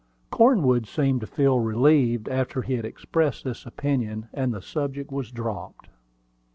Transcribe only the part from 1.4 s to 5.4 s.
relieved after he had expressed this opinion, and the subject was